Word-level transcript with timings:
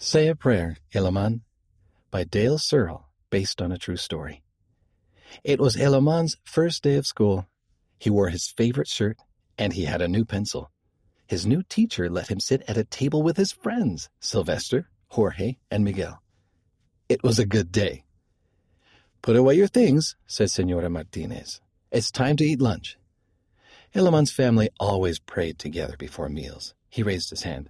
Say 0.00 0.28
a 0.28 0.36
Prayer, 0.36 0.76
Helamán, 0.94 1.40
by 2.12 2.22
Dale 2.22 2.56
Searle, 2.56 3.08
based 3.30 3.60
on 3.60 3.72
a 3.72 3.78
true 3.78 3.96
story. 3.96 4.44
It 5.42 5.58
was 5.58 5.74
Helamán's 5.74 6.36
first 6.44 6.84
day 6.84 6.94
of 6.94 7.04
school. 7.04 7.48
He 7.98 8.08
wore 8.08 8.28
his 8.28 8.46
favorite 8.46 8.86
shirt, 8.86 9.16
and 9.58 9.72
he 9.72 9.86
had 9.86 10.00
a 10.00 10.06
new 10.06 10.24
pencil. 10.24 10.70
His 11.26 11.46
new 11.46 11.64
teacher 11.64 12.08
let 12.08 12.28
him 12.28 12.38
sit 12.38 12.62
at 12.68 12.76
a 12.76 12.84
table 12.84 13.24
with 13.24 13.36
his 13.36 13.50
friends, 13.50 14.08
Sylvester, 14.20 14.88
Jorge, 15.08 15.56
and 15.68 15.82
Miguel. 15.82 16.22
It 17.08 17.24
was 17.24 17.40
a 17.40 17.44
good 17.44 17.72
day. 17.72 18.04
Put 19.20 19.34
away 19.34 19.54
your 19.54 19.66
things, 19.66 20.14
said 20.28 20.52
Senora 20.52 20.88
Martinez. 20.88 21.60
It's 21.90 22.12
time 22.12 22.36
to 22.36 22.44
eat 22.44 22.60
lunch. 22.60 22.96
Helamán's 23.92 24.30
family 24.30 24.70
always 24.78 25.18
prayed 25.18 25.58
together 25.58 25.96
before 25.98 26.28
meals. 26.28 26.72
He 26.88 27.02
raised 27.02 27.30
his 27.30 27.42
hand. 27.42 27.68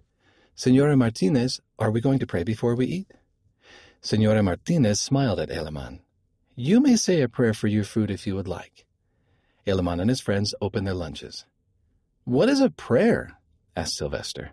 Senora 0.58 0.96
Martinez, 0.96 1.60
are 1.78 1.92
we 1.92 2.00
going 2.00 2.18
to 2.18 2.26
pray 2.26 2.42
before 2.42 2.74
we 2.74 2.84
eat? 2.84 3.12
Senora 4.00 4.42
Martinez 4.42 4.98
smiled 4.98 5.38
at 5.38 5.50
Helamán. 5.50 6.00
You 6.56 6.80
may 6.80 6.96
say 6.96 7.20
a 7.20 7.28
prayer 7.28 7.54
for 7.54 7.68
your 7.68 7.84
food 7.84 8.10
if 8.10 8.26
you 8.26 8.34
would 8.34 8.48
like. 8.48 8.84
Helamán 9.68 10.00
and 10.00 10.10
his 10.10 10.20
friends 10.20 10.56
opened 10.60 10.84
their 10.84 10.94
lunches. 10.94 11.44
What 12.24 12.48
is 12.48 12.60
a 12.60 12.70
prayer? 12.70 13.38
asked 13.76 13.98
Sylvester. 13.98 14.50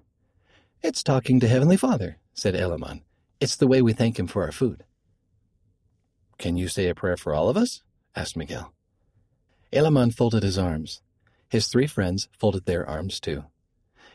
It's 0.83 1.01
talking 1.01 1.39
to 1.39 1.47
Heavenly 1.47 1.75
Father, 1.75 2.19
said 2.35 2.53
Helamán. 2.53 3.01
It's 3.39 3.55
the 3.55 3.65
way 3.65 3.81
we 3.81 3.93
thank 3.93 4.19
him 4.19 4.27
for 4.27 4.43
our 4.43 4.51
food. 4.51 4.83
Can 6.37 6.55
you 6.55 6.67
say 6.67 6.87
a 6.87 6.93
prayer 6.93 7.17
for 7.17 7.33
all 7.33 7.49
of 7.49 7.57
us? 7.57 7.81
asked 8.15 8.37
Miguel. 8.37 8.75
Helamán 9.73 10.13
folded 10.13 10.43
his 10.43 10.59
arms. 10.59 11.01
His 11.49 11.65
three 11.65 11.87
friends 11.87 12.29
folded 12.37 12.67
their 12.67 12.87
arms 12.87 13.19
too. 13.19 13.45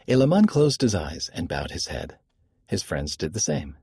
Helamán 0.08 0.46
closed 0.46 0.80
his 0.82 0.94
eyes 0.94 1.30
and 1.34 1.48
bowed 1.48 1.70
his 1.70 1.88
head. 1.88 2.18
His 2.66 2.82
friends 2.82 3.16
did 3.16 3.32
the 3.32 3.40
same. 3.40 3.76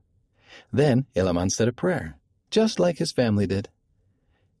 Then 0.72 1.06
Helamán 1.14 1.50
said 1.50 1.68
a 1.68 1.72
prayer, 1.72 2.18
just 2.50 2.80
like 2.80 2.98
his 2.98 3.12
family 3.12 3.46
did. 3.46 3.68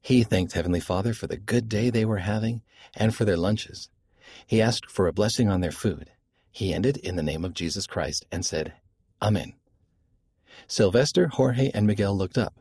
He 0.00 0.22
thanked 0.22 0.52
Heavenly 0.52 0.80
Father 0.80 1.12
for 1.12 1.26
the 1.26 1.36
good 1.36 1.68
day 1.68 1.90
they 1.90 2.04
were 2.04 2.18
having 2.18 2.62
and 2.94 3.14
for 3.14 3.24
their 3.24 3.36
lunches. 3.36 3.90
He 4.46 4.62
asked 4.62 4.90
for 4.90 5.06
a 5.06 5.12
blessing 5.12 5.48
on 5.48 5.60
their 5.60 5.72
food. 5.72 6.10
He 6.50 6.72
ended 6.72 6.96
in 6.98 7.16
the 7.16 7.22
name 7.22 7.44
of 7.44 7.54
Jesus 7.54 7.86
Christ 7.86 8.26
and 8.30 8.44
said, 8.44 8.74
Amen. 9.20 9.54
Sylvester, 10.66 11.28
Jorge, 11.28 11.70
and 11.74 11.86
Miguel 11.86 12.16
looked 12.16 12.38
up. 12.38 12.54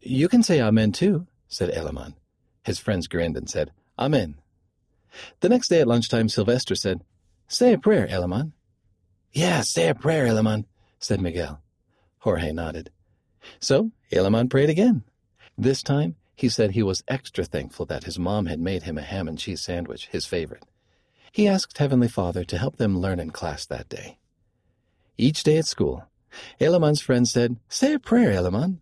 You 0.00 0.28
can 0.28 0.42
say 0.42 0.60
Amen 0.60 0.92
too, 0.92 1.26
said 1.48 1.70
Helamán. 1.72 2.14
His 2.64 2.78
friends 2.78 3.06
grinned 3.06 3.36
and 3.36 3.48
said, 3.48 3.72
Amen. 3.98 4.36
The 5.40 5.48
next 5.48 5.68
day 5.68 5.80
at 5.80 5.88
lunchtime, 5.88 6.28
Sylvester 6.28 6.74
said, 6.74 7.02
Say 7.52 7.74
a 7.74 7.78
prayer, 7.78 8.06
Helamán. 8.06 8.52
Yeah, 9.30 9.60
say 9.60 9.88
a 9.88 9.94
prayer, 9.94 10.24
Helamán, 10.24 10.64
said 10.98 11.20
Miguel. 11.20 11.60
Jorge 12.20 12.50
nodded. 12.50 12.90
So 13.60 13.90
Helamán 14.10 14.48
prayed 14.48 14.70
again. 14.70 15.04
This 15.58 15.82
time, 15.82 16.16
he 16.34 16.48
said 16.48 16.70
he 16.70 16.82
was 16.82 17.04
extra 17.08 17.44
thankful 17.44 17.84
that 17.86 18.04
his 18.04 18.18
mom 18.18 18.46
had 18.46 18.58
made 18.58 18.84
him 18.84 18.96
a 18.96 19.02
ham 19.02 19.28
and 19.28 19.38
cheese 19.38 19.60
sandwich, 19.60 20.06
his 20.06 20.24
favorite. 20.24 20.64
He 21.30 21.46
asked 21.46 21.76
Heavenly 21.76 22.08
Father 22.08 22.42
to 22.42 22.56
help 22.56 22.78
them 22.78 22.98
learn 22.98 23.20
in 23.20 23.28
class 23.28 23.66
that 23.66 23.90
day. 23.90 24.16
Each 25.18 25.42
day 25.42 25.58
at 25.58 25.66
school, 25.66 26.06
Helamán's 26.58 27.02
friend 27.02 27.28
said, 27.28 27.58
Say 27.68 27.92
a 27.92 27.98
prayer, 27.98 28.32
Helamán. 28.32 28.78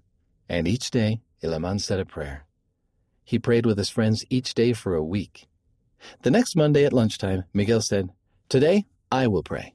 And 0.48 0.68
each 0.68 0.92
day, 0.92 1.22
Helamán 1.42 1.80
said 1.80 1.98
a 1.98 2.05
prayer. 2.05 2.46
He 3.24 3.40
prayed 3.40 3.66
with 3.66 3.78
his 3.78 3.90
friends 3.90 4.24
each 4.30 4.55
day 4.55 4.74
for 4.74 4.94
a 4.94 5.02
week. 5.02 5.48
The 6.22 6.30
next 6.30 6.55
Monday 6.55 6.84
at 6.84 6.92
lunchtime, 6.92 7.44
Miguel 7.52 7.80
said, 7.80 8.10
Today, 8.50 8.84
I 9.12 9.28
will 9.28 9.44
pray. 9.44 9.74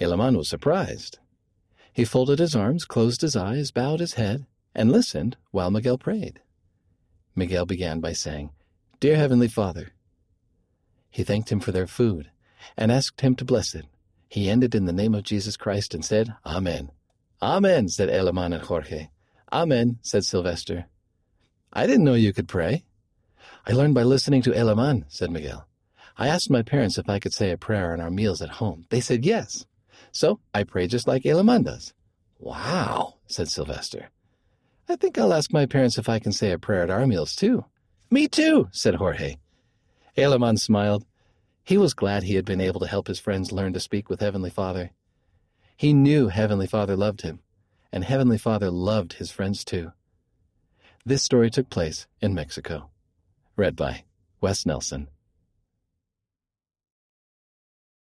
Helamán 0.00 0.38
was 0.38 0.48
surprised. 0.48 1.18
He 1.92 2.06
folded 2.06 2.38
his 2.38 2.56
arms, 2.56 2.86
closed 2.86 3.20
his 3.20 3.36
eyes, 3.36 3.70
bowed 3.70 4.00
his 4.00 4.14
head, 4.14 4.46
and 4.74 4.90
listened 4.90 5.36
while 5.50 5.70
Miguel 5.70 5.98
prayed. 5.98 6.40
Miguel 7.36 7.66
began 7.66 8.00
by 8.00 8.14
saying, 8.14 8.48
Dear 9.00 9.16
Heavenly 9.16 9.48
Father. 9.48 9.90
He 11.10 11.24
thanked 11.24 11.52
him 11.52 11.60
for 11.60 11.72
their 11.72 11.86
food 11.86 12.30
and 12.74 12.90
asked 12.90 13.20
him 13.20 13.36
to 13.36 13.44
bless 13.44 13.74
it. 13.74 13.84
He 14.30 14.48
ended 14.48 14.74
in 14.74 14.86
the 14.86 14.92
name 14.92 15.14
of 15.14 15.22
Jesus 15.22 15.58
Christ 15.58 15.92
and 15.92 16.02
said, 16.02 16.34
Amen. 16.46 16.90
Amen, 17.42 17.90
said 17.90 18.08
Helamán 18.08 18.54
and 18.54 18.64
Jorge. 18.64 19.08
Amen, 19.52 19.98
said 20.00 20.24
Sylvester. 20.24 20.86
I 21.70 21.86
didn't 21.86 22.04
know 22.04 22.14
you 22.14 22.32
could 22.32 22.48
pray. 22.48 22.86
I 23.66 23.72
learned 23.72 23.94
by 23.94 24.04
listening 24.04 24.40
to 24.42 24.52
Helamán, 24.52 25.04
said 25.08 25.30
Miguel. 25.30 25.68
I 26.16 26.28
asked 26.28 26.50
my 26.50 26.62
parents 26.62 26.98
if 26.98 27.08
I 27.08 27.18
could 27.18 27.32
say 27.32 27.50
a 27.50 27.56
prayer 27.56 27.92
on 27.92 28.00
our 28.00 28.10
meals 28.10 28.40
at 28.40 28.50
home. 28.50 28.86
They 28.90 29.00
said 29.00 29.24
yes. 29.24 29.66
So 30.12 30.40
I 30.54 30.64
pray 30.64 30.86
just 30.86 31.08
like 31.08 31.22
Helamán 31.22 31.64
does. 31.64 31.92
Wow, 32.38 33.14
said 33.26 33.48
Sylvester. 33.48 34.10
I 34.88 34.96
think 34.96 35.18
I'll 35.18 35.32
ask 35.32 35.52
my 35.52 35.66
parents 35.66 35.98
if 35.98 36.08
I 36.08 36.18
can 36.18 36.32
say 36.32 36.52
a 36.52 36.58
prayer 36.58 36.82
at 36.82 36.90
our 36.90 37.06
meals 37.06 37.34
too. 37.34 37.64
Me 38.10 38.28
too, 38.28 38.68
said 38.70 38.96
Jorge. 38.96 39.36
Helamán 40.16 40.58
smiled. 40.58 41.04
He 41.64 41.78
was 41.78 41.94
glad 41.94 42.22
he 42.22 42.34
had 42.34 42.44
been 42.44 42.60
able 42.60 42.80
to 42.80 42.86
help 42.86 43.08
his 43.08 43.18
friends 43.18 43.50
learn 43.50 43.72
to 43.72 43.80
speak 43.80 44.08
with 44.08 44.20
Heavenly 44.20 44.50
Father. 44.50 44.90
He 45.76 45.92
knew 45.92 46.28
Heavenly 46.28 46.66
Father 46.66 46.94
loved 46.94 47.22
him, 47.22 47.40
and 47.90 48.04
Heavenly 48.04 48.38
Father 48.38 48.70
loved 48.70 49.14
his 49.14 49.30
friends 49.30 49.64
too. 49.64 49.92
This 51.04 51.22
story 51.22 51.50
took 51.50 51.70
place 51.70 52.06
in 52.20 52.34
Mexico. 52.34 52.90
Read 53.56 53.74
by 53.74 54.04
Wes 54.40 54.64
Nelson. 54.64 55.08